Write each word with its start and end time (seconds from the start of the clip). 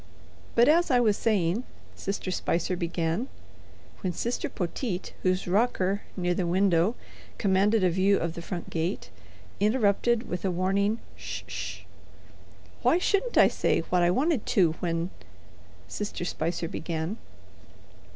"But 0.55 0.67
as 0.67 0.89
I 0.89 0.99
was 0.99 1.15
saying—" 1.15 1.63
Sister 1.95 2.31
Spicer 2.31 2.75
began, 2.75 3.27
when 4.01 4.13
Sister 4.13 4.49
Poteet, 4.49 5.13
whose 5.21 5.47
rocker, 5.47 6.01
near 6.17 6.33
the 6.33 6.47
window, 6.47 6.95
commanded 7.37 7.83
a 7.83 7.89
view 7.91 8.17
of 8.17 8.33
the 8.33 8.41
front 8.41 8.71
gate, 8.71 9.11
interrupted 9.59 10.27
with 10.27 10.43
a 10.43 10.49
warning, 10.49 10.97
"'Sh 11.15 11.43
'sh." 11.45 11.79
"Why 12.81 12.97
shouldn't 12.97 13.37
I 13.37 13.47
say 13.47 13.81
what 13.91 14.01
I 14.01 14.09
wanted 14.09 14.47
to 14.47 14.71
when—" 14.79 15.11
Sister 15.87 16.25
Spicer 16.25 16.67
began. 16.67 17.17